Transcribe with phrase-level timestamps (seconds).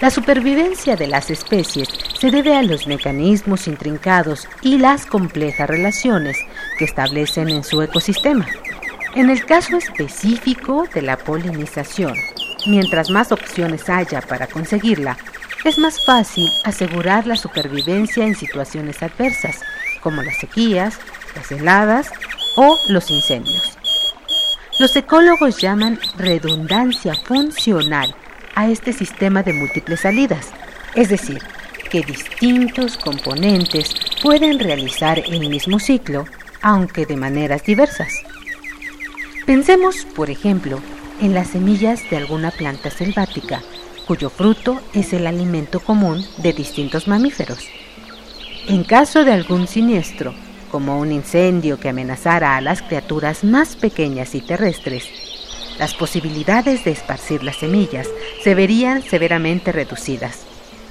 [0.00, 1.88] La supervivencia de las especies
[2.20, 6.36] se debe a los mecanismos intrincados y las complejas relaciones
[6.78, 8.46] que establecen en su ecosistema.
[9.14, 12.12] En el caso específico de la polinización,
[12.66, 15.16] mientras más opciones haya para conseguirla,
[15.64, 19.60] es más fácil asegurar la supervivencia en situaciones adversas,
[20.02, 20.98] como las sequías,
[21.34, 22.10] las heladas
[22.56, 23.78] o los incendios.
[24.78, 28.14] Los ecólogos llaman redundancia funcional
[28.56, 30.48] a este sistema de múltiples salidas,
[30.96, 31.38] es decir,
[31.90, 36.24] que distintos componentes pueden realizar el mismo ciclo,
[36.62, 38.12] aunque de maneras diversas.
[39.44, 40.80] Pensemos, por ejemplo,
[41.20, 43.62] en las semillas de alguna planta selvática,
[44.06, 47.68] cuyo fruto es el alimento común de distintos mamíferos.
[48.68, 50.34] En caso de algún siniestro,
[50.70, 55.25] como un incendio que amenazara a las criaturas más pequeñas y terrestres,
[55.78, 58.08] las posibilidades de esparcir las semillas
[58.42, 60.40] se verían severamente reducidas.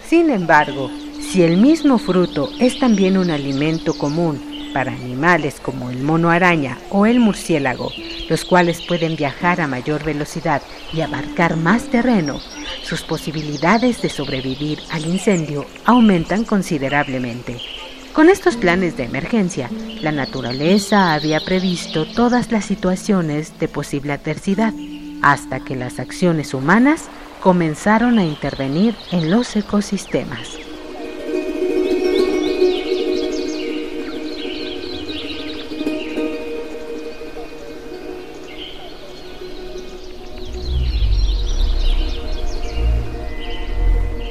[0.08, 6.00] Sin embargo, si el mismo fruto es también un alimento común para animales como el
[6.00, 7.92] mono araña o el murciélago,
[8.30, 10.62] los cuales pueden viajar a mayor velocidad
[10.94, 12.40] y abarcar más terreno,
[12.84, 17.75] sus posibilidades de sobrevivir al incendio aumentan considerablemente.
[18.16, 19.70] Con estos planes de emergencia,
[20.02, 24.74] la naturaleza había previsto todas las situaciones de posible adversidad,
[25.22, 27.10] hasta que las acciones humanas
[27.42, 30.58] comenzaron a intervenir en los ecosistemas.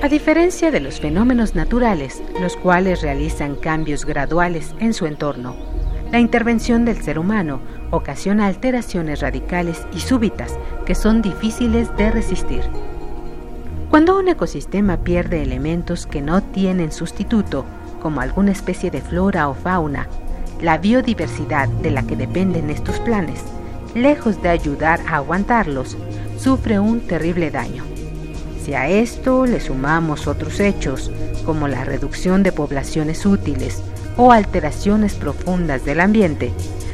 [0.04, 5.56] A diferencia de los fenómenos naturales, los cuales realizan cambios graduales en su entorno,
[6.12, 12.60] la intervención del ser humano ocasiona alteraciones radicales y súbitas que son difíciles de resistir.
[13.88, 17.64] Cuando un ecosistema pierde elementos que no tienen sustituto,
[18.02, 20.06] como alguna especie de flora o fauna,
[20.60, 23.42] la biodiversidad de la que dependen estos planes,
[23.94, 25.96] lejos de ayudar a aguantarlos,
[26.36, 27.93] sufre un terrible daño.
[28.64, 31.10] Si a esto le sumamos otros hechos,
[31.44, 33.82] como la reducción de poblaciones útiles
[34.16, 36.50] o alteraciones profundas del ambiente,